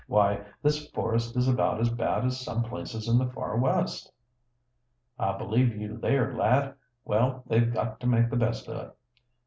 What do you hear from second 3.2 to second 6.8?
far West." "I believe you there, lad.